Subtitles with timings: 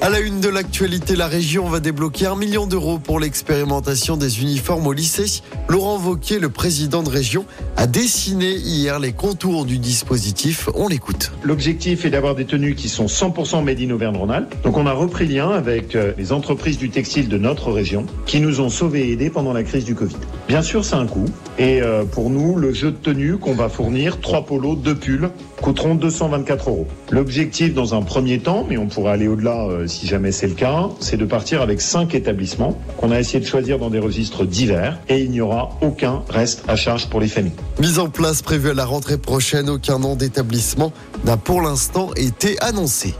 [0.00, 4.42] À la une de l'actualité, la région va débloquer un million d'euros pour l'expérimentation des
[4.42, 5.42] uniformes au lycée.
[5.68, 7.46] Laurent Vauquier, le président de région,
[7.76, 10.68] a dessiné hier les contours du dispositif.
[10.74, 11.32] On l'écoute.
[11.42, 14.54] L'objectif est d'avoir des tenues qui sont 100% made in Auvergne-Rhône-Alpes.
[14.62, 18.40] Donc on a repris lien avec euh, les entreprises du textile de notre région qui
[18.40, 20.16] nous ont sauvés et aidés pendant la crise du Covid.
[20.48, 21.26] Bien sûr, c'est un coût.
[21.58, 25.30] Et euh, pour nous, le jeu de tenues qu'on va fournir, trois polos, deux pulls,
[25.62, 26.86] coûteront 224 euros.
[27.10, 30.54] L'objectif dans un premier temps, mais on pourrait aller au-delà euh, si jamais c'est le
[30.54, 34.44] cas, c'est de partir avec cinq établissements qu'on a essayé de choisir dans des registres
[34.44, 37.52] divers et il n'y aura aucun reste à charge pour les familles.
[37.80, 40.92] Mise en place prévue à la rentrée prochaine, aucun nom d'établissement
[41.24, 43.14] n'a pour l'instant été annoncé.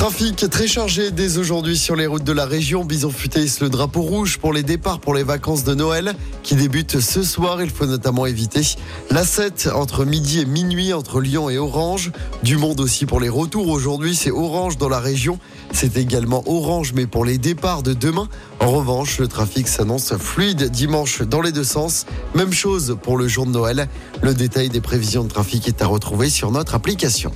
[0.00, 2.86] Trafic très chargé dès aujourd'hui sur les routes de la région.
[2.86, 7.00] Bison futé le drapeau rouge pour les départs pour les vacances de Noël qui débutent
[7.00, 7.60] ce soir.
[7.60, 8.62] Il faut notamment éviter
[9.10, 12.12] la 7 entre midi et minuit entre Lyon et Orange.
[12.42, 13.68] Du monde aussi pour les retours.
[13.68, 15.38] Aujourd'hui, c'est Orange dans la région.
[15.70, 18.26] C'est également Orange, mais pour les départs de demain.
[18.60, 22.06] En revanche, le trafic s'annonce fluide dimanche dans les deux sens.
[22.34, 23.86] Même chose pour le jour de Noël.
[24.22, 27.32] Le détail des prévisions de trafic est à retrouver sur notre application.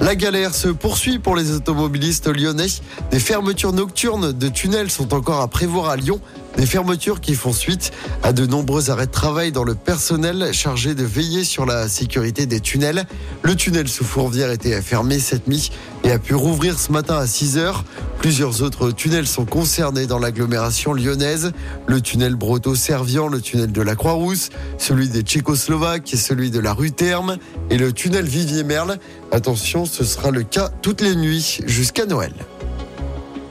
[0.00, 2.66] La galère se poursuit pour les automobilistes lyonnais.
[3.10, 6.20] Des fermetures nocturnes de tunnels sont encore à prévoir à Lyon.
[6.56, 10.94] Des fermetures qui font suite à de nombreux arrêts de travail dans le personnel chargé
[10.94, 13.06] de veiller sur la sécurité des tunnels.
[13.42, 15.70] Le tunnel sous Fourvière était fermé cette nuit
[16.04, 17.84] et a pu rouvrir ce matin à 6 heures.
[18.18, 21.52] Plusieurs autres tunnels sont concernés dans l'agglomération lyonnaise.
[21.86, 26.74] Le tunnel Broto-Servian, le tunnel de la Croix-Rousse, celui des Tchécoslovaques et celui de la
[26.74, 27.38] rue Terme
[27.70, 28.98] et le tunnel Vivier-Merle.
[29.32, 32.32] Attention, ce sera le cas toutes les nuits jusqu'à Noël.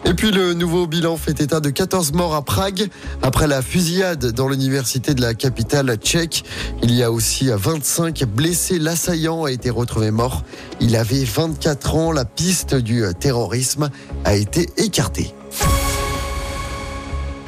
[0.06, 2.88] Et puis le nouveau bilan fait état de 14 morts à Prague
[3.22, 6.44] après la fusillade dans l'université de la capitale tchèque.
[6.82, 8.80] Il y a aussi 25 blessés.
[8.80, 10.44] L'assaillant a été retrouvé mort.
[10.80, 12.12] Il avait 24 ans.
[12.12, 13.90] La piste du terrorisme
[14.26, 15.34] a été écartée.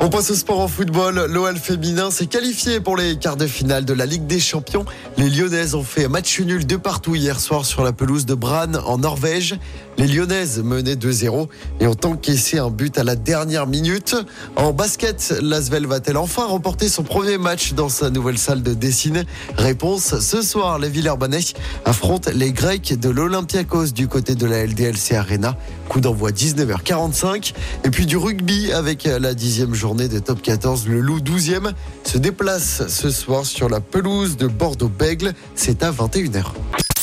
[0.04, 1.28] On passe au sport en football.
[1.30, 4.84] L'OL féminin s'est qualifié pour les quarts de finale de la Ligue des Champions.
[5.16, 8.82] Les Lyonnaises ont fait match nul de partout hier soir sur la pelouse de Brann
[8.84, 9.60] en Norvège.
[10.00, 11.48] Les Lyonnaises menaient 2-0
[11.82, 14.16] et ont encaissé un but à la dernière minute.
[14.56, 19.26] En basket, l'Asvel va-t-elle enfin remporter son premier match dans sa nouvelle salle de Dessine?
[19.56, 21.42] Réponse ce soir, les Villeurbanais
[21.86, 25.56] affrontent les Grecs de l'Olympiakos du côté de la LDLC Arena.
[25.90, 27.54] Coup d'envoi 19h45.
[27.84, 30.88] Et puis du rugby avec la dixième journée de top 14.
[30.88, 31.72] Le Loup 12e
[32.03, 35.34] se déplace ce soir sur la pelouse de Bordeaux-Bègle.
[35.56, 36.46] C'est à 21h.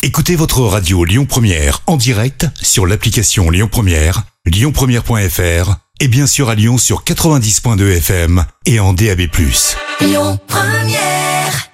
[0.02, 6.48] Écoutez votre radio Lyon Première en direct sur l'application Lyon Première, lyonpremière.fr et bien sûr
[6.48, 9.22] à Lyon sur 90.2 FM et en DAB+.
[10.00, 11.68] Lyon Première